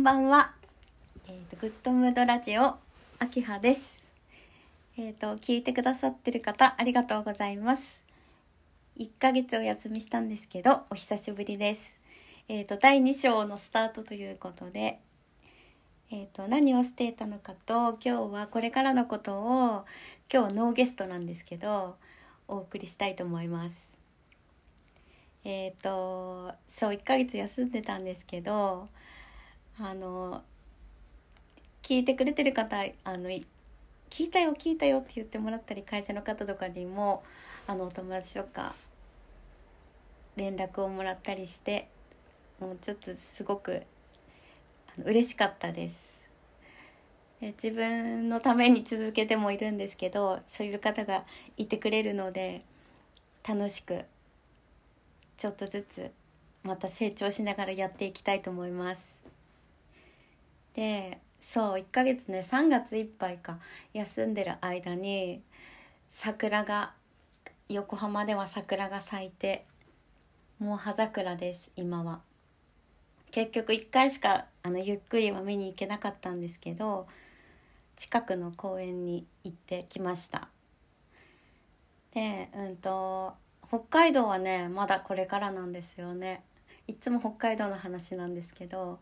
[0.00, 0.52] んばんは。
[1.28, 2.76] えっ、と、グッドムードラジオ、
[3.18, 3.92] あきはです。
[4.96, 8.00] えっ、と、聞いてくださってる方、ありがとうございます。
[8.98, 11.82] 1ヶ月お休みしたんですけど、お久しぶりです。
[12.48, 15.00] えっ、と、第2章のスタートということで、
[16.10, 19.84] えっ、と、何をしていたのかと、今日はこれからのことを、
[20.32, 21.96] 今日ノーゲストなんですけど、
[22.48, 23.76] お送りしたいと思います。
[25.44, 28.88] えっ、と、そう、1ヶ月休んでたんですけど、
[29.82, 30.42] あの
[31.82, 33.44] 聞いてくれてる方あの聞
[34.24, 37.22] いたよ聞いたよって言ってもらったり会社の方とかにも
[37.66, 38.74] あのお友達とか
[40.36, 41.88] 連絡をもらったりして
[42.60, 43.82] もうちょっとすごく
[44.96, 46.10] あの嬉しかったです。
[47.40, 51.24] 自分のために続けてもいるんですけどそういう方が
[51.56, 52.62] いてくれるので
[53.48, 54.04] 楽しく
[55.38, 56.10] ちょっとずつ
[56.62, 59.19] また成長しながらやっていきたいと思います。
[60.80, 63.58] でそう1ヶ月ね3月いっぱいか
[63.92, 65.42] 休んでる間に
[66.10, 66.92] 桜が
[67.68, 69.66] 横浜では桜が咲いて
[70.58, 72.20] もう葉桜です今は。
[73.30, 77.06] 結局1回しかあのゆっくりは見に行けなかったんですけど
[77.98, 80.48] 近くの公園に行ってきました。
[82.14, 83.34] でうんと
[83.68, 86.42] 北海道はねまだこれからなんですよね。
[86.88, 88.98] いつも北海道の話なんですけど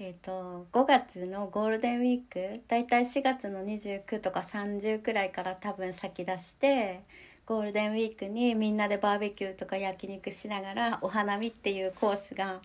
[0.00, 7.02] えーと、5月のゴールデンウィークだいたい4月の29とか30くらいから多分先出して
[7.46, 12.60] ゴールデンウィークにみんなでバーベキューとか焼肉しながらお花見っていうコースが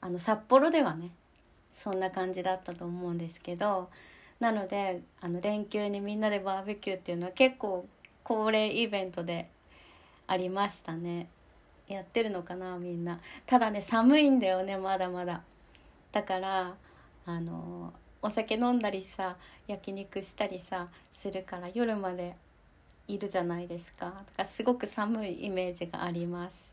[0.00, 1.10] あの札幌ではね
[1.72, 3.88] そんな感じだったと思うんですけど
[4.40, 7.86] なのであの連休にみんなでバーベキューっていうのは結構
[8.24, 9.48] 恒例イベントで
[10.26, 11.28] ありましたね
[11.86, 15.42] やってるのかなみんなただね寒いんだよねまだまだ。
[16.16, 16.74] だから
[17.26, 22.36] あのお酒飲んだりさ焼肉したりさするから夜まで
[23.06, 24.06] いるじゃないですか。
[24.06, 26.72] だからすごく寒いイメージがあります。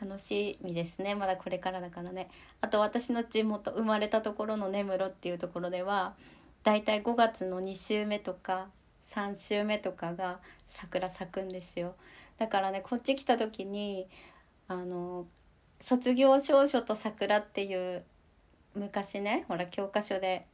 [0.00, 1.14] 楽しみですね。
[1.14, 2.30] まだこれからだからね。
[2.62, 6.14] あと私の地元生まれたところの根室っていうところでは
[6.64, 8.68] だいたい5月の2週目とか
[9.10, 11.94] 3週目とかが桜咲くんですよ。
[12.38, 14.06] だからねこっち来た時に
[14.66, 15.26] あの
[15.82, 18.04] 卒業証書と桜っていう
[18.76, 20.46] 昔ねほら教科書で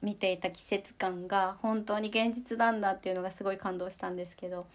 [0.00, 4.66] 見ていた季節感が本当に現実なんだっていうのがすごい感動したんですけど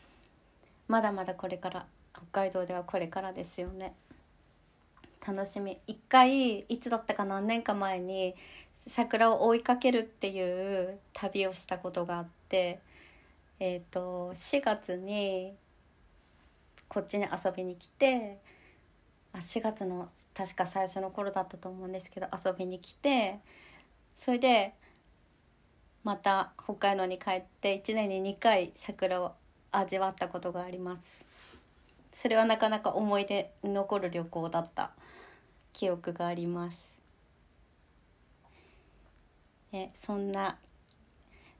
[0.88, 3.93] まだまだこれから北海道ではこれからですよね。
[5.27, 5.79] 楽しみ。
[5.88, 8.35] 一回いつだったか何年か前に
[8.87, 12.79] 桜を追いかけるっていう旅をしたことがあって
[13.59, 15.53] えっ、ー、と4月に
[16.87, 18.37] こっちに遊びに来て
[19.35, 23.40] あ4月の確か最初の頃だったと思うんですけど遊びに来て
[24.16, 24.73] それで
[26.03, 29.34] また北海道に帰って1年に2回桜を
[29.72, 31.01] 味わったことがあります。
[32.13, 34.91] それはなかなか思い出残る旅行だった
[35.73, 36.96] 記憶があります。
[39.72, 40.57] でそんな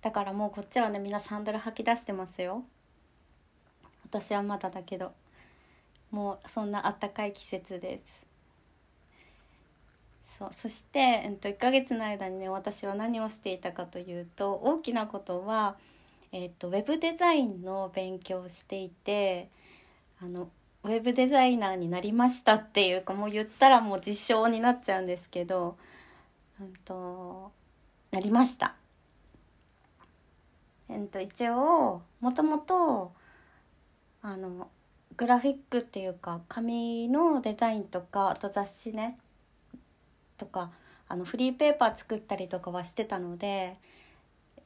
[0.02, 2.64] だからもうこっちはねみんなサンダル履き出してますよ。
[4.06, 5.12] 私はまだだけど。
[6.16, 8.04] もうそんなあったかい季節です
[10.40, 15.76] そうそして、えっと、1ヶ月の間にね私は何をしていたかというと大きなことは、
[16.32, 19.50] えっと、ウェブデザインの勉強をしていて
[20.22, 20.48] あの
[20.84, 25.76] ウェブデザイナーになりましたっていうかもう言ったらもう自称になっちゃうんですけど、
[26.62, 27.52] うんと、
[28.12, 28.76] なりました。
[30.88, 33.12] えっと、一応もともと
[34.22, 34.70] あの
[35.18, 39.18] グラフィックっていうか紙のデザインとかあと雑誌ね
[40.38, 40.72] とか
[41.08, 43.78] あのフリーペーパー作ったりとかはしてたので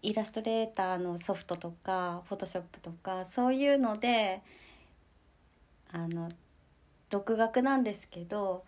[0.01, 4.41] イラストレーターのソフトとかフォトショップとかそういうので
[5.91, 6.31] あの
[7.09, 8.63] 独学なんですけど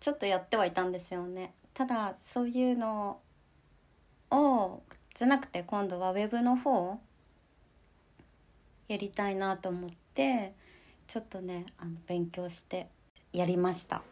[0.00, 1.54] ちょっとやってはいたんですよね。
[1.72, 3.20] ただそういうの
[4.30, 4.82] を
[5.14, 6.98] じゃなくて今度はウェブの方
[8.88, 10.54] やりたいなと思って
[11.06, 12.88] ちょっとねあの勉強して
[13.32, 14.02] やりました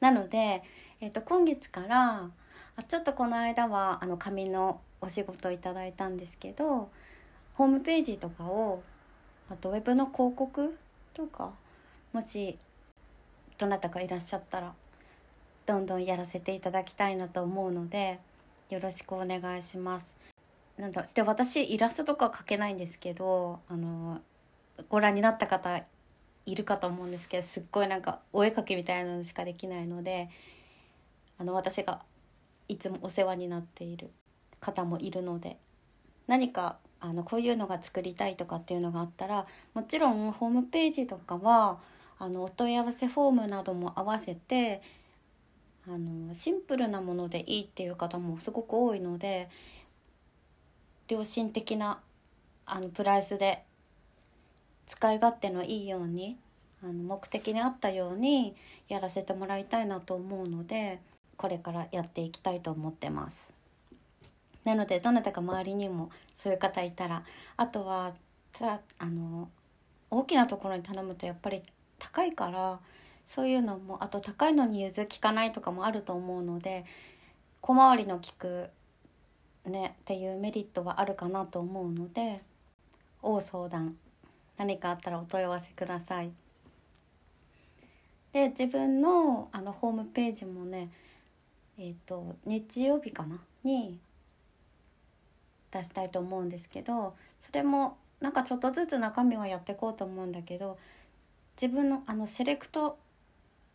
[0.00, 0.62] なので、
[1.00, 2.30] えー、と今月から
[2.76, 6.90] あちょっとこの間はあの紙のお仕事をいただいたんですけど
[7.54, 8.82] ホームページとかを
[9.50, 10.76] あとウェブの広告
[11.14, 11.52] とか
[12.12, 12.58] もし
[13.58, 14.72] どなたかいらっしゃったら
[15.66, 18.18] どんどんやらせていただきたいなと思うので
[18.70, 20.06] よろしくお願いします。
[20.78, 24.20] なんだで私イラストとか描けないんですけどあの
[24.88, 25.82] ご覧になった方
[26.46, 30.28] いるかと思うんですけどすっごいなんかお絵かきみたいなのしかできないので
[31.38, 32.02] あの私が
[32.68, 34.10] いつもお世話になっている
[34.60, 35.56] 方もいるので
[36.26, 41.78] 何かあのこういうのが作りたいとかっていうのがあったらもちろんホームページとかは
[42.18, 44.80] あのお問い合わせフォームなども合わせて
[45.88, 49.48] あのシンプルなものでいいっていう方もすごく多いので
[51.08, 51.98] 良心的な
[52.64, 53.64] あのプライスで
[54.92, 56.36] 使い勝手のいいように
[56.82, 58.54] あの目的に合ったように
[58.88, 61.00] やらせてもらいたいなと思うので
[61.38, 63.50] これからやっていきたいと思ってます。
[64.64, 67.24] なのでどなたか周りにもそういう方いたら
[67.56, 68.12] あとは
[68.52, 69.48] さあの
[70.10, 71.62] 大きなところに頼むとやっぱり
[71.98, 72.78] 高いから
[73.24, 76.84] そういうのもあと高いのに融通きかないとかもあると思うので
[77.62, 78.68] 小回りの利く
[79.64, 82.42] ねっていうメリットはあるかなと思うので
[83.22, 83.96] 大相談
[84.62, 86.30] 何かあったらお問い合わせください。
[88.32, 90.88] で自分のあのホームページもね
[91.76, 93.40] えっ、ー、と日曜日かな？
[93.64, 93.98] に
[95.72, 100.78] 出したいと思うんですけどそれもなんかちょっとずつ中身はやっていこうと思うんだけど
[101.60, 102.96] 自分のあのセレクト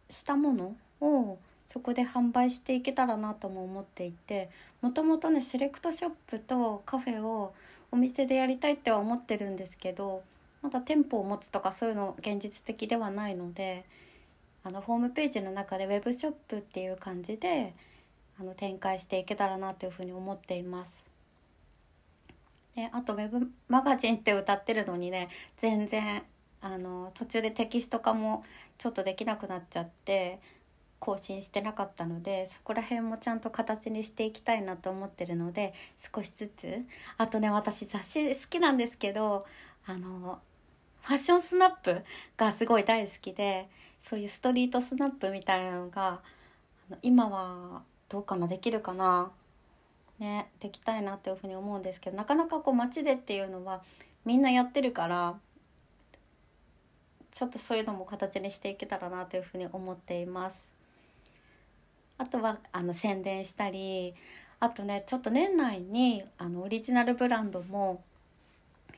[0.10, 1.38] したものを
[1.68, 4.50] そこで販売していけたらなとも思っていて
[4.82, 7.54] もともとねセレクトショップとカフェを
[7.92, 10.24] お店でやりたいっては思ってるんですけど
[10.62, 13.86] まだ店舗を持つとかそういうの現実的ではないので
[14.64, 17.74] あのホームページの中でウェブショップっていう感じで
[18.40, 21.04] あの展開していけたらなというふうに思っています。
[22.76, 26.22] であとウェブマガジンって歌ってるのにね全然
[26.62, 28.44] あの途中でテキスト化も
[28.78, 30.40] ちょっとできなくなっちゃって
[31.00, 35.74] 更新してなかったのでそこら辺もちゃんと形にしていきたいなと思ってるので
[36.14, 36.86] 少しずつ
[37.18, 39.46] あとね私雑誌好きなんですけど
[39.88, 40.40] あの
[41.02, 42.04] ファッションスナップ
[42.36, 43.70] がすごい大好きで
[44.04, 46.20] そういうストリートスナップみたいなのが
[47.02, 49.32] 今はどうかなできるかな
[50.20, 53.82] ねできたいなっていうふうに思うんですけどなかなかこう街でっていうのは
[54.26, 55.36] みんなやってるから
[57.32, 60.68] ちょっとそういうのも形にしていけたらなというふうに思っています。
[62.18, 64.16] あとはあの宣伝したり
[64.60, 68.04] あとねちょっと年内にあのオリジナルブランドも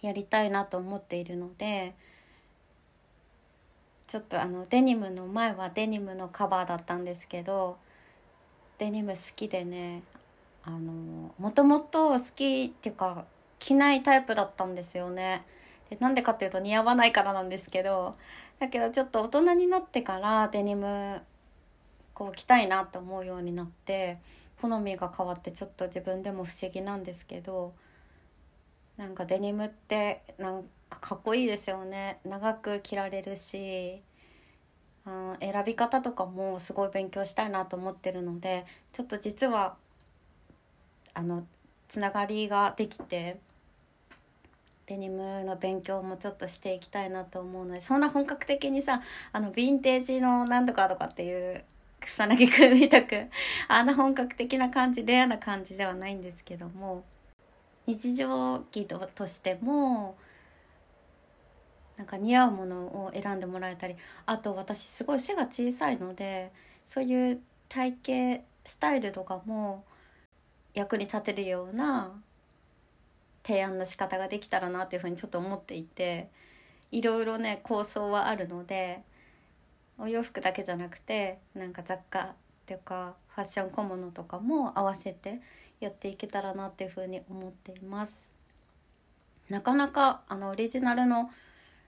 [0.01, 1.93] やりたいなと思っているので
[4.07, 7.77] ちょっとあのデニムの前はデニムのカバーだったんですけど
[8.77, 10.01] デニム好きでね
[10.63, 13.25] あのもともと好きっていうか
[13.59, 15.43] 着ないタイプだったんですよね。
[15.89, 18.15] でなんでかっていうと似合わないからなんですけど
[18.59, 21.21] だけどちょっと大人になってからデニム
[22.13, 24.17] こう着たいなと思うようになって
[24.61, 27.73] 好みが変わってちょっと自分でも不思議なんですけど
[28.99, 32.19] なんかデニムってなんかかっこいいですよね。
[32.25, 34.01] 長く着られるし
[35.05, 39.77] あ選び方とかもすごい勉強したいなと思ってるのでちょっと実は
[41.13, 41.47] あの
[41.87, 43.39] つながりができて
[44.87, 49.01] デニムの勉強もちょっとしていきたいなと思うのでそんな本格的にさ
[49.31, 51.63] あのヴィンテージの何とかとかっていう
[52.01, 53.27] 草薙くんみたく
[53.69, 57.05] あんな本格的な感じレアな感じではないんですけども
[57.89, 60.15] 日常着としても
[61.97, 63.95] なんか似合うものを選んでもらえたり
[64.27, 66.51] あと私すごい背が小さいので
[66.85, 67.97] そういう体
[68.37, 69.83] 型スタイルとかも
[70.75, 72.11] 役に立てるような
[73.43, 76.29] 提案の仕方ができたらなっていうふうにちょっと思っていて
[76.91, 79.01] いろいろね構想はあるので
[79.97, 82.33] お洋服だけじゃなくてなんか雑貨っ
[82.67, 85.41] ていうかファッション小物とかも合わせて
[85.79, 88.29] やっていけたらなっていうふうに思っています。
[89.49, 91.31] なかなかあのオリジナルの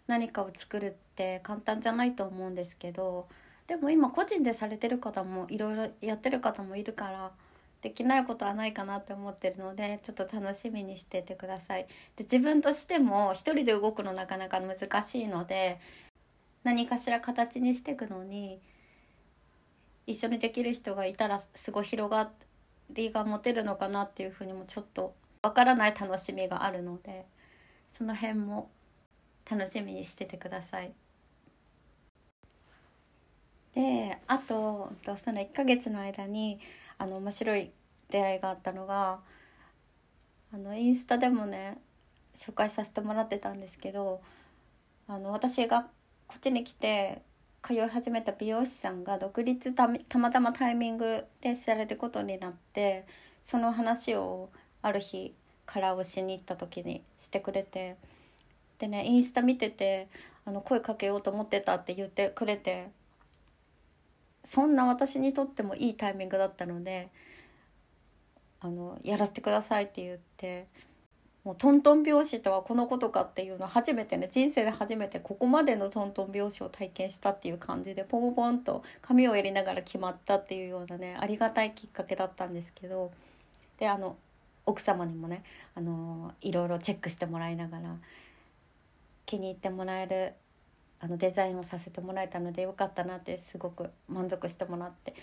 [0.08, 3.28] 何かを作るって簡単じゃないと思うんですけど
[3.68, 7.32] でも今個人でされてる方もいろいろやってる方もいるから
[7.82, 11.88] できないことはないかなって思ってるのでちょっと楽しみにしててください。
[12.16, 15.80] で自分としても一人で動くのなかなか難しいので
[16.64, 18.60] 何かしら形にしていくのに
[20.06, 22.30] 一緒にできる人がいたらすごい広がっ
[22.94, 27.26] りが持てるのかなっていうふうにもちょっとわからない楽しみがあるので
[27.98, 28.70] その辺も
[29.50, 30.92] 楽しみにしててください。
[33.74, 36.60] であとその1ヶ月の間に
[36.98, 37.72] あの面白い
[38.10, 39.20] 出会いがあったのが
[40.54, 41.78] あのインスタでもね
[42.36, 44.22] 紹介させてもらってたんですけど
[45.08, 45.88] あの私が
[46.28, 47.22] こっちに来て
[47.62, 53.06] 通い始めた美容師さんが独立たまたまタイミングでされることになって
[53.44, 54.50] その話を
[54.82, 55.34] ある日
[55.66, 57.98] カラーをしに行った時にしてくれて。
[58.82, 60.08] でねインスタ見てて
[60.44, 62.90] あの声かけようと思ってたって言ってくれて
[64.44, 67.10] そんな私にとってもいいタイミングだったので
[68.60, 70.66] あのやらせてくださいって言って
[71.44, 83.12] もうトントン拍子とはこのことかっていうの初めてね人生で初めてここまでのトントン拍子を体験したっていう感じでポンポンと髪をやりながら決まったっていうようなねありがたいきっかけだったんですけど
[83.80, 84.18] であの
[84.68, 85.44] 奥様にもね
[85.74, 87.96] あのいろいろチェックしてもらいながら
[89.26, 90.34] 気に入ってもらえる
[91.00, 95.16] あのデザインをさせてもらえたのでよかったなってすごく満足してもらって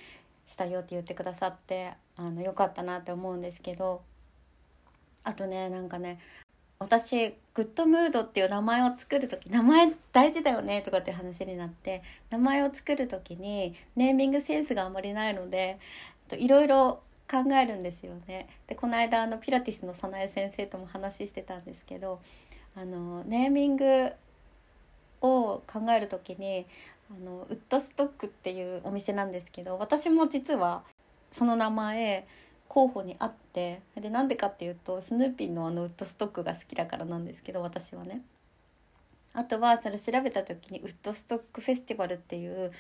[0.48, 4.02] したよって言ってくださってあのよかったなって思うんですけど
[5.28, 6.18] あとねなんかね
[6.78, 15.78] 私グッドムードっていう名前を作る時名前大事だよねとかって話になって名前を作る時にネーミングセンスがあまりないので
[16.32, 18.49] いろいろ考えるんですよね。
[18.66, 22.20] でこの間あのピラティスの早苗先生とも話してたんですけど
[22.75, 24.12] あのネーミング
[25.20, 26.64] を考える時に
[27.11, 30.85] あのウッドストックっていうお店なんですけど私も実は
[31.30, 32.26] その名前
[32.68, 38.22] 候補にあってでなんでかっていうとスヌーピーのあのウッドストックが好きだからなんですけど私はね。
[39.34, 42.72] あとはそれ調べた時にウッドストックフェスティバルっていう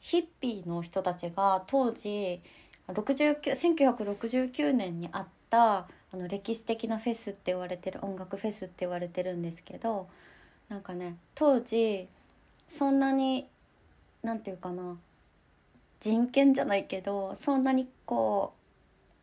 [0.00, 2.40] ヒッピーの人たちが当時
[2.88, 10.08] 1969年にあったあの歴史的なフェスって言われてる音楽フェスって言われてるんですけど
[10.68, 12.08] なんかね当時
[12.68, 13.46] そんなに
[14.22, 14.96] 何て言うかな
[16.00, 18.57] 人権じゃないけどそんなにこう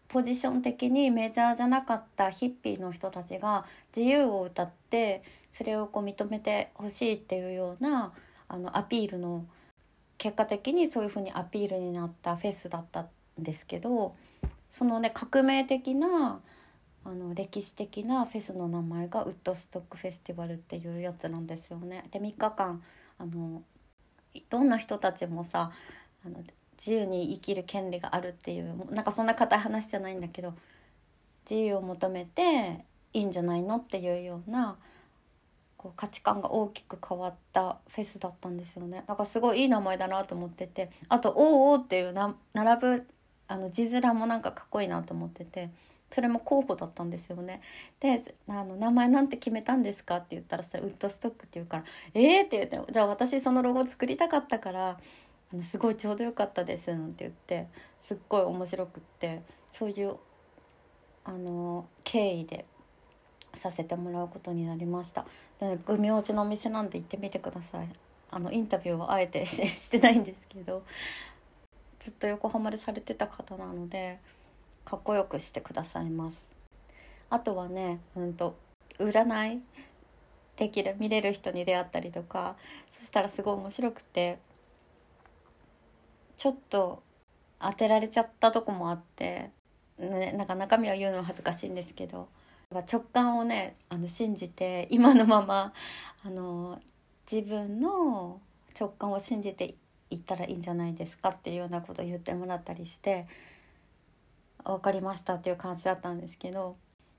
[0.08, 8.14] ポジション的にメジャーじゃなかったヒッピーの人たちが自由を歌ってそれをこう認めてほしいっていうような
[8.48, 9.46] あのアピールの
[10.18, 13.08] 結果的にそういうふうにアピールになったフェスだったん
[13.40, 14.16] ですけど
[14.70, 16.40] そのね革命的な
[17.04, 22.06] あの歴史的なフェスの名前がウッドストックフェスティバルっていうやつなんですよね。
[22.12, 22.82] で3日間
[23.20, 23.62] あの
[24.50, 25.72] どんな人たちもさ
[26.26, 26.44] あの
[26.78, 30.54] 自由に生きる権利があるっていうなんかそんな硬い話じゃないんだけど
[31.50, 34.78] 自由を求めていいんじゃないのっていうような
[35.78, 43.08] こう価値観が大きく変わったフェスだったんですよねだからすごいいい名前だなと思っててあと「おうおう」っていうな並ぶ
[43.48, 45.70] あの字面もなんかかっこいいなと思ってて
[46.10, 47.62] それも候補だったんですよね。
[48.00, 55.00] であの「名前なんて決めたんですか?」って言ったらそれウッドストックって言うから「えー!」って言って「じゃあ私そのロゴ作りたかったから
[55.64, 57.68] すごいちょうどよかったです」なんて言って
[58.00, 60.18] すっごい面白くってそういう
[61.24, 62.66] あの経緯で
[63.56, 65.26] させてもらうことになりました。
[65.60, 67.88] でグミ落ちのお店なんで行ってみてください。
[68.32, 70.84] あのインタビューはあえて してないんですけど
[72.00, 74.20] ずっと横浜でされてた方なので
[74.84, 76.48] かっこよくしてくださいます
[77.30, 78.56] あとはねうんと
[79.00, 79.62] 占い
[80.58, 82.56] できる見れる人に出会ったりとか
[82.92, 84.38] そしたらすごい面白くて
[86.38, 87.04] ちょっと
[87.60, 89.52] 当てられちゃったとこもあって、
[89.98, 92.28] ね、なんか中身は言うのは恥ずかしいんですけど
[92.72, 95.74] 直感をねあの信じて今のまま
[96.26, 96.80] あの
[97.32, 98.42] 自分の
[98.78, 99.76] 直感を信じて
[100.10, 103.28] いったらいいんじゃないですかっていうようなことを言ってもらったりして
[104.64, 106.76] 分かりましたっていう感じだったんですけど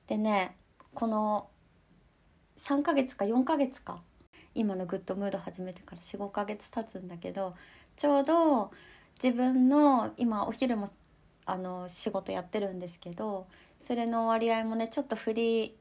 [0.09, 0.57] でね
[0.95, 1.49] この
[2.59, 4.01] 3ヶ月か4ヶ月か
[4.55, 7.55] 今のグッドムード始めてから45ヶ月経つんだけど
[7.97, 8.71] ちょうど
[9.23, 10.91] 自分の今お昼も
[11.47, 13.47] あの仕事やってるんですけど
[13.81, 15.73] それの割合もねちょっとフリー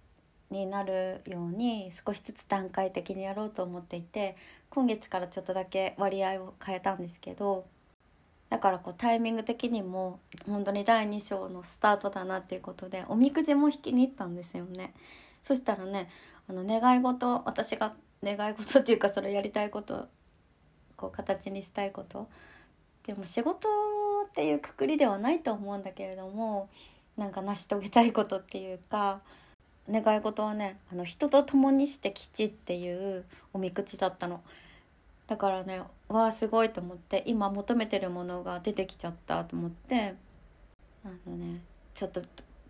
[0.52, 4.36] になるように少しずつ段階的にやろうと思っていて
[4.70, 7.66] 今月からちょっとだけ割合を変えたんですけど
[8.50, 14.94] だからこうタイミング的にも本当に第2章のスタートだなっていうことでおみくじも引きに行ったんですよね。
[15.44, 16.10] そしたらね
[16.48, 20.08] あの願い事私が願い事っていうかそれやりたいこと
[20.96, 22.30] こう形にしたいこと
[23.06, 23.68] でも仕事
[24.26, 26.70] っていうくくりではないと思うんだけれども
[27.18, 29.22] なんか成し遂げたいことっていうか
[29.90, 34.42] 願い事はねあの人と共にして吉っていうおみくじだったの。
[35.28, 40.14] だからねわあすごいと思って今求めてるものが出てきちゃったと思って
[41.04, 41.62] あのね
[41.94, 42.22] ちょっと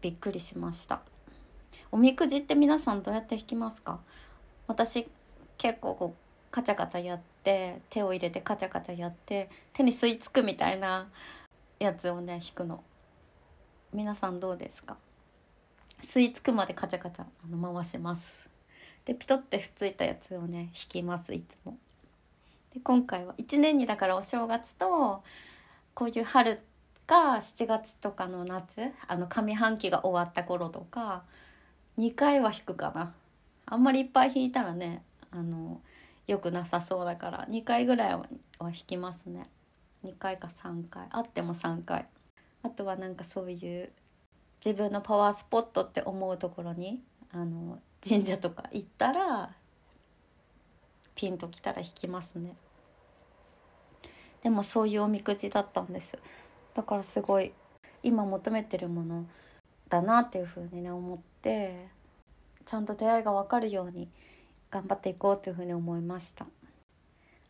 [0.01, 1.01] びっくりしました
[1.91, 3.99] おみくじって皆さんどうやって引きますか？
[4.67, 5.07] 私
[5.57, 7.23] 結構こうカチャカチャやって
[7.89, 11.07] 手を入れてカチャカチャやって手に吸い付くみたいな
[11.79, 12.83] やつをね引くの。
[13.93, 14.97] 皆さんどうですか？
[16.03, 18.49] 吸い付くまでカチャカチャあの回します。
[19.05, 21.77] でピトってふっついたやつをね引きますいつも。
[22.73, 25.23] で今回は1年にだからお正月と
[25.93, 26.59] こういう春
[27.07, 31.23] か7月とかの夏あの上半期が終わった頃とか
[31.97, 33.13] 2回は引くかな。
[33.67, 35.81] あんまりいっぱい引いたらねあの
[36.27, 38.25] よくなさそうだから2回ぐらいは
[38.67, 39.49] 引きますね。
[40.03, 41.07] 2回か3回。
[41.11, 42.07] あっても3回。
[42.63, 43.91] あとはなんかそういう
[44.63, 49.53] 自分のパワースポットって思うところにあの神社とか行ったら
[51.13, 52.55] ピンときたら引きますね。
[54.41, 56.17] でもそういうおみくじだったんです。
[56.73, 57.53] だからすごい
[58.03, 59.25] 今求めてるもの
[59.89, 61.87] だなっていうふうにね思って
[62.65, 64.09] ちゃんと出会いが分かるように
[64.75, 66.45] 頑張っていこうというふうに思いました。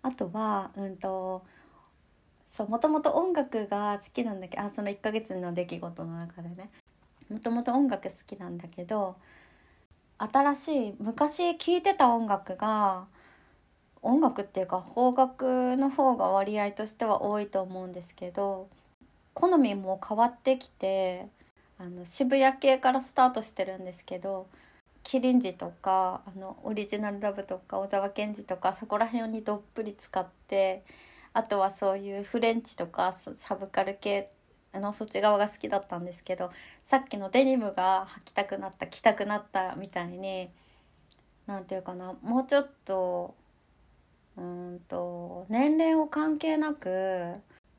[0.04, 1.44] あとはうんと
[2.48, 6.70] そうもともと音楽が好きなんだけどあその1ヶ月の出来事の中でね。
[7.28, 9.16] もともと音楽好きなんだけど
[10.20, 13.08] 新しい昔聴いてた音楽が
[14.04, 18.70] 音楽っていうか邦楽の方が割合としては多いと思うんですけど
[19.34, 21.28] 好みも変わってきて
[21.80, 24.46] あの渋谷系からスタートしてるんですけど
[25.06, 30.84] キリンジとかあのオリジナルラブとか小沢健二とかそこら辺にどっぷり使って
[31.32, 34.32] あとはそういうフレンチとかサブカル系
[34.74, 36.50] のそっち側が好きだったんですけど
[36.84, 40.50] さっきのデニムが履きたくなった着たくなったみたいに
[41.46, 43.36] 何て言うかなもうちょっと
[44.38, 47.36] うんと年齢を関係なく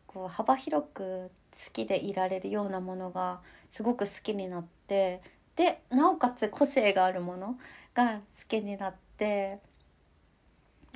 [0.06, 3.40] こう幅広く好きでいられるようなものが
[3.72, 5.20] すごく好きになって
[5.56, 7.58] でなおかつ個性があるもの
[7.94, 9.58] が好きになって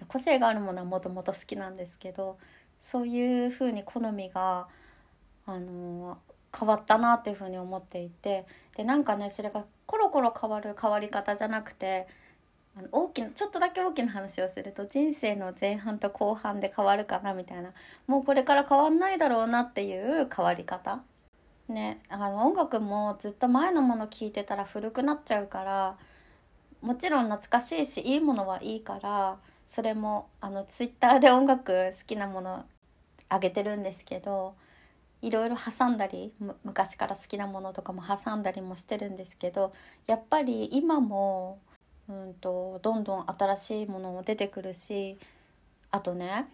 [0.07, 2.39] 個性があるものはもともと好きなんですけど
[2.81, 4.67] そういうふうに好みが、
[5.47, 6.17] あの
[6.59, 12.09] 変わったなっていうふうに思っていてでなんかねそれがコロコロ変わる変わり方じゃなくて
[12.77, 17.73] あの大きなちょっとだけ大きな話をすると人生の前半と後半で変わるかなみたいな
[18.07, 21.03] もうこれから変わんないだろうなっていう変わり方
[21.71, 25.97] ねあの音楽もずっと前のもの聴いてたら古くなっちゃうから
[26.83, 32.65] もちろん懐かしいしいいものはいいからそれもあのツイッターで音楽好きなもの
[33.29, 34.55] あげてるんですけど
[35.23, 36.33] いろいろ挟んだり
[36.65, 39.73] 昔から好きなものとかも挟んだりもしてるんですけど
[40.07, 41.59] やっぱり今も
[42.09, 45.19] うんとどんどん新しいものも出てくるし
[45.91, 46.47] あとね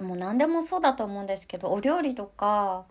[0.00, 2.84] もう何でもそうだと思うんですけどお料理とか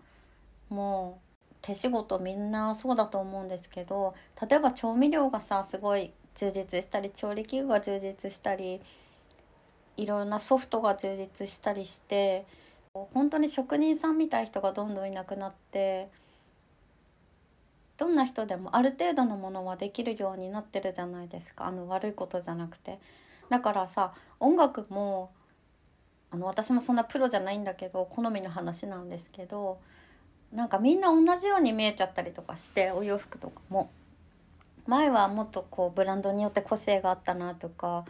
[0.70, 1.20] も
[1.52, 4.14] う手仕事みんなそうだと思うんですけど
[4.48, 8.80] 例えば調味料がさすごい充実したり調理器具が充実したり
[9.96, 12.46] いろんなソフトが充実したりして
[12.92, 16.08] 本当に職人さんみたい人がどんどんいなくなって
[17.98, 21.66] どんな人でもある程度のものはできるようになってるじゃないですか。
[21.66, 22.98] あの悪いことじゃなくて。
[23.50, 25.30] だからさ音楽も
[26.30, 29.80] あの私もそんなプロじゃないんだけど好みの話なんですけど
[30.52, 33.90] なんかみんな同じように見えちゃったりとかしてお洋服とかも。
[34.86, 38.04] 前はもっとこうブランドによって個性があったなとか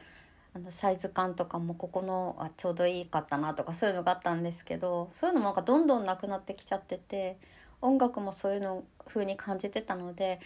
[0.54, 7.36] あのサイズ感とかもここのはちょうどいいかったなとかそういうのがあったんですけどそういうのもなんかどんどんなくなってきちゃってて
[7.82, 10.40] 音楽もそういうの風に感じてたので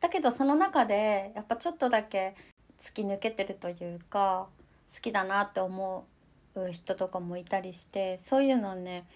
[0.00, 2.34] だけどその中でやっぱちょっとだけ
[2.80, 4.46] 突き抜けてるというか
[4.94, 6.06] 好きだなって思
[6.54, 9.06] う人とかもいたりしてそういうのね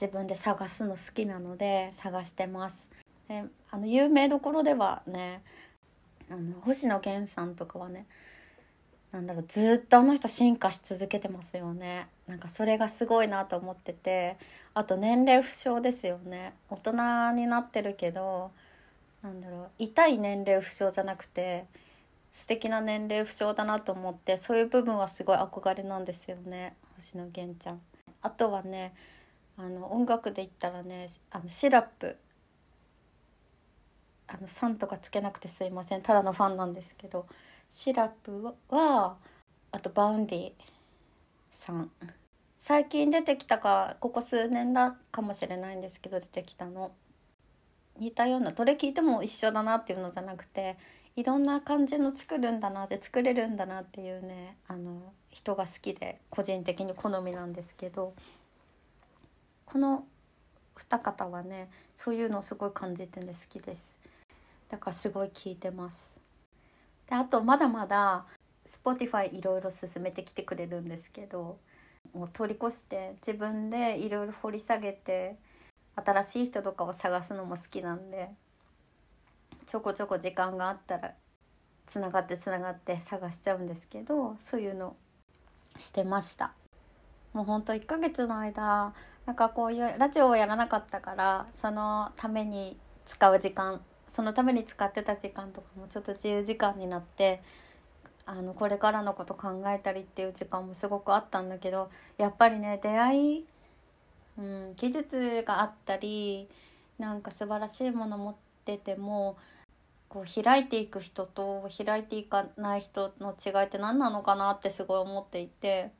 [0.00, 2.88] 自分で探すの好きなので探してます。
[3.28, 5.42] であの有名どころではね
[6.30, 8.06] あの星野源さんとかはね
[9.10, 14.36] なんだろうずっとあの人進化し続けてますよねなんかそれがすごいなと思ってて
[14.74, 18.50] あと年齢不詳ですよね大人になってるけど
[19.22, 21.64] なんだろう痛い年齢不詳じゃなくて
[22.32, 27.80] 素敵な年齢不詳だなと思ってそういう部分はすごい憧れなんですよね星野源ちゃん。
[28.20, 28.92] あとはね
[29.58, 32.16] あの音楽で言ったらねあのシラップ。
[34.30, 36.02] あのさんとかつけなくてすいません。
[36.02, 37.26] ただのファンなんですけど
[37.70, 39.16] SIRUP は
[39.72, 40.52] あと Vaundy
[41.50, 41.90] さん。
[42.56, 46.92] 最近出てきたかここ数年だかもしれないんですけど出てきたの。
[47.98, 50.76] 似たようなどれ聞いても一緒だなっていうのじゃなくて
[51.16, 58.14] いろんな感じの作るんだなって作れるんだなっていうねあの人が好きで個人的に好みなんですけど
[59.70, 60.06] この
[60.74, 63.98] 二方はねそういうのをすごい感じてね好きです。
[64.70, 66.16] だからすごい聞いてます。
[67.06, 68.24] であとまだまだ
[68.66, 71.58] Spotify いろいろ進めてきてくれるんですけど
[72.14, 75.36] もう通り越して自分でいろいろ掘り下げて
[75.96, 78.30] 新しい人とかを探すのも好きなんで
[79.66, 81.12] ちょこちょこ時間があったら
[81.86, 84.96] つながってつながって探しちゃうんですけどそういうの
[85.78, 86.52] してました。
[87.34, 88.94] もうほんと1ヶ月の間
[89.28, 97.42] なんかこういうラジオをやらなかったからそのために使う時間そのために使ってた時間とかもちょっと自由時間になって
[98.24, 103.44] あのこれからのこと考えたりっていう時間もすごくあったんだけどやっぱりね出会い
[104.38, 106.48] うん、技術があったり
[106.98, 109.36] なんか素晴らしいもの持ってても
[110.08, 115.90] こう開いていく人と開いていかない人の違いって何なのかなってすごい思っていて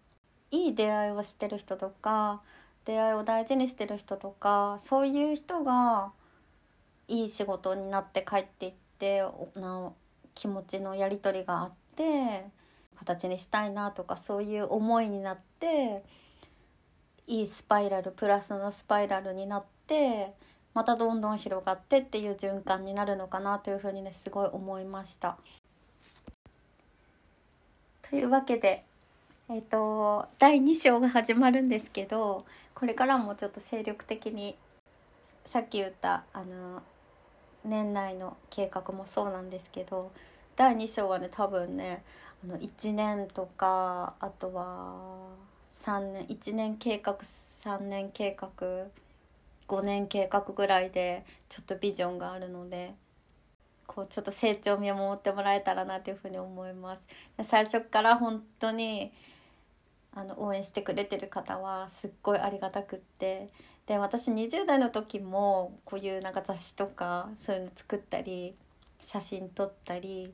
[0.50, 2.40] いい出会いをしてる人とか
[2.88, 6.10] 出会いを大事にしてる人とかそういう人が
[7.06, 9.22] いい仕事になって帰っていって
[9.54, 9.92] な
[10.34, 12.46] 気持ちのやり取りがあって
[12.98, 16.02] 形にしたいなとかそういう思いになって
[17.26, 20.32] いいスパイラルプラスのスパイラルになって
[20.72, 25.36] またどんどん広がってっていう循環になるのかなというふうにねすごい思いました。
[28.08, 28.82] というわけで
[29.50, 32.44] えっ、と第2章が始まるんですけど
[32.78, 34.56] これからもちょっと精力的に
[35.44, 36.80] さっき言ったあの
[37.64, 40.12] 年内の計画もそうなんですけど
[40.54, 42.04] 第2章はね多分ね
[42.44, 44.94] あの1年とかあとは
[45.82, 47.18] 3年1年計画
[47.64, 48.48] 3年計画
[49.66, 52.94] 5年計画ぐらいでちょっとビジョンがあるので
[53.88, 57.02] こうちょっと成長を見守ってもらえたらなというふうに思います。
[57.42, 59.12] 最初から本当に
[60.14, 63.50] あの応援してくれてる方はすっごいありがたくって
[63.86, 68.54] で私20代の時もこういうなんか雑誌とかそういうの作ったり
[69.00, 70.32] 写真撮ったり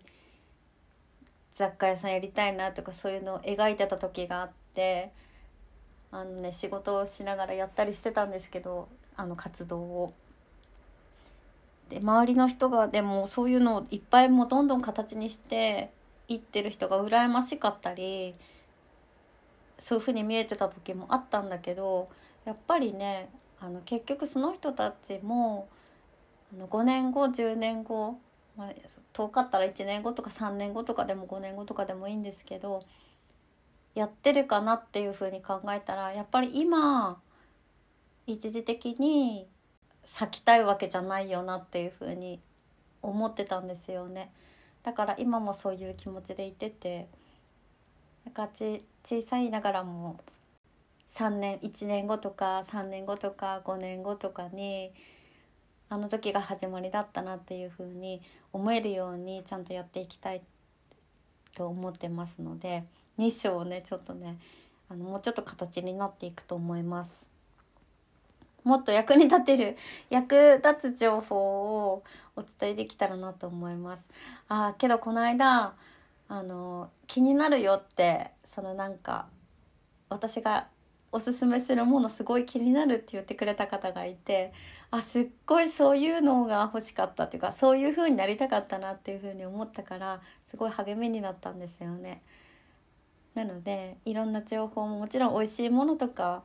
[1.57, 5.13] 雑貨屋さんやりたいなとかそういうのを描いてた時があって
[6.11, 10.13] あのね仕事をしながらやったりしてたんですけどあの活動を。
[11.91, 15.91] で周りの人がでもそういうのをいっぱいもうどんどん形にして
[16.29, 18.35] いってる人が羨ましかったり
[19.79, 22.09] そういうふうに見えてた時もあったんだけど
[22.45, 23.29] やっぱりね
[23.61, 25.69] あの結局その人たちも
[26.53, 28.19] あの5年後10年後、
[28.57, 28.73] まあ、
[29.13, 32.85] 遠かったら1年後とか3年後とかでも5年後とかでもいいんですけど
[33.95, 37.19] やってるかなっていうふうに考えたらやっぱり今
[38.27, 39.47] 一時的に
[40.05, 42.41] 咲きたいわけじゃないよなっていうふうに
[43.03, 44.31] 思ってたんですよね。
[44.83, 47.09] だから今もそういう気持ちでいてて
[49.05, 50.19] 小さいながらも
[51.13, 54.93] 3年1年後とか3年後とか5年後とかに
[55.91, 60.41] あの時が始まりだったなっていうふうに思えるようにちゃんとやっていきたい
[61.55, 62.85] と思ってますので
[63.19, 64.39] 2章をねちょっとね
[64.89, 67.27] あのもうちょっと形になっていくと思います。
[68.65, 69.77] もっと役に立てる
[70.09, 72.03] 役立つ情報を
[72.35, 74.09] お伝えできたらなと思います。
[74.49, 75.75] あけどこの間
[76.29, 79.27] あの気になるよってそのなんか
[80.09, 80.69] 私が
[81.13, 84.53] おすすめするものすごい気になるって言ってくれた方がいて
[84.91, 92.23] あすっごいそういうのが欲しかったっていうかそういう風になりたかったなっていう風に思ったからすごい励みになったんですよね。
[93.35, 96.43] なのでいろんな情報ももちろん美味しいものとか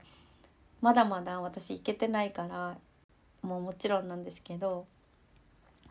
[0.81, 2.77] まだまだ私行けてないから
[3.41, 4.85] もうもちろんなんですけど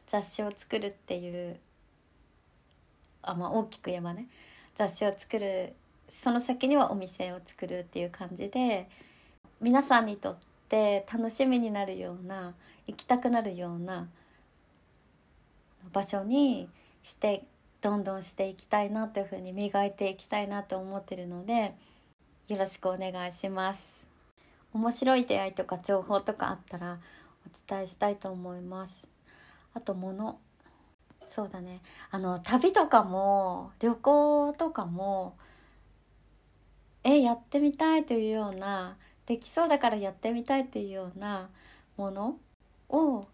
[0.09, 1.59] 雑誌を作るっていう
[3.23, 4.29] あまあ大きく言えばね
[4.75, 5.75] 雑誌を作る
[6.11, 8.89] その先にはお店を作るっていう感じで
[9.61, 10.37] 皆さんにとっ
[10.69, 12.55] て楽しみになるような
[12.87, 14.09] 行きたくなるような
[15.93, 16.69] 場所に
[17.03, 17.45] して
[17.81, 21.75] どんどんしていきたいなというふうに磨いていきたいなと思ってるので
[22.49, 24.07] よろしくお願いします。
[24.73, 26.99] 面白い出会いとか情報とかあったら
[27.47, 29.07] お伝えしたいと思います。
[29.75, 30.39] あと物。
[31.21, 31.81] そうだね。
[32.11, 35.37] あの旅とかも旅行とかも
[37.09, 41.49] えやってみたいというようなできそうだからやってみたいというような
[41.97, 42.37] もの
[42.89, 43.27] を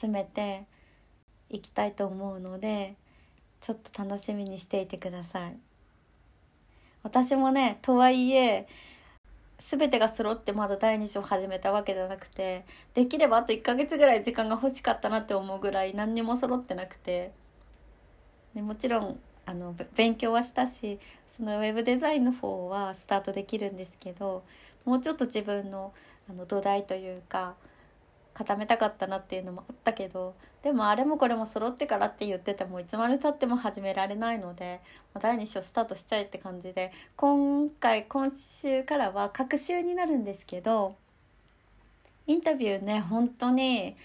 [0.00, 0.66] 集めて
[1.50, 2.96] いきたいと思うので
[3.60, 5.56] ちょっと楽しみにしていてください。
[7.02, 8.68] 私もねとはいえ
[9.58, 12.64] 全てが揃ってまだ第2章始めたわけじゃなくて
[12.94, 17.32] できればあと1ヶ月ぐらい時間が欲しかったなって思うぐらい何にも揃ってなくて。
[18.54, 20.98] でもちろんあの勉強はしたし
[21.36, 24.44] そのウェブデザインの方はスタートできるんですけど
[24.84, 25.92] もうちょっと自分の
[26.30, 27.54] あの土台というか
[28.34, 34.80] 固めたかったなっていうのもあったけどでもあれもこれも揃ってからって言っててもいつまでたっても始められないので
[35.20, 40.94] 第2章スタートしちゃえって感じで今回今週からは隔週になるんですけど
[42.26, 43.96] インタビューね本当に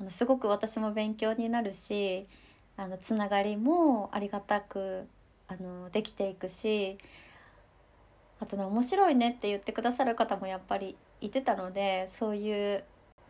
[0.00, 2.26] あのすごく私も勉強になるし
[2.76, 5.06] あのつながりもありがたく
[5.48, 6.96] あのできていくし
[8.40, 12.84] あとね面白いねって言ってくださる方もやっぱりいてたのでそういう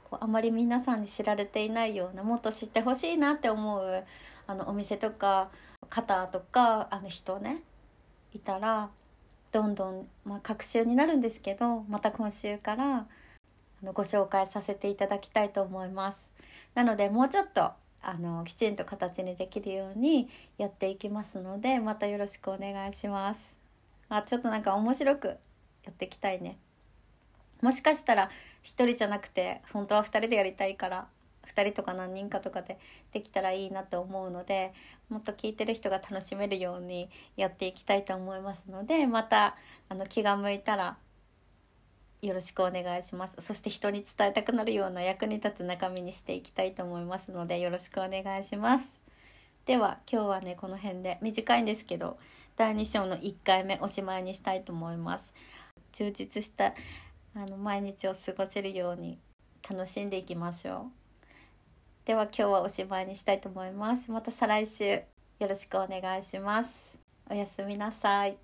[0.04, 4.04] こうあまり皆さんに知られていないようなもっと知ってほしいなって思う
[4.46, 5.50] あのお店とか
[5.88, 7.62] 方とかあの人ね
[8.32, 8.90] いたら
[9.52, 13.06] どんどん、まあ、隔週になるんですけどまた今週からあ
[13.82, 16.18] のご紹介させていただきたいと思います。
[16.74, 17.70] なのでもうちょっと
[18.08, 23.56] あのきちんと形にできるようにやっていきますのでまたよろしくお願いします。
[24.08, 25.36] あちょっとなんか面白くや
[25.90, 26.58] っていきたいね。
[27.62, 28.30] もしかしたら
[28.64, 31.06] 1人じゃなくて本当は2人でやりたいから
[31.46, 32.78] 2人とか何人かとかで
[33.12, 34.72] できたらいいなと思うので
[35.08, 39.56] もっと聞いてる人が楽しめるようにやっていきたいと思いますのでまた
[39.88, 40.96] あの気が向いたら
[42.26, 43.34] よろしくお願いします。
[43.38, 48.84] そして人に伝えたくなるような役に立つ中身にしていきたいと思いますのでよろしくお願いします。
[49.66, 52.18] では今日はねこの辺で短いんですけど
[52.56, 55.24] 第2章の1回目おしまいにしたいと思います。
[55.92, 56.74] 充実した
[57.34, 59.18] あの毎日を過ごせるように
[59.68, 62.06] 楽しんでいきましょう。
[62.06, 64.10] では今日はおしまいにしたいと思います。
[64.10, 66.98] また再来週よろしくお願いします。
[67.30, 68.43] おやすみなさい。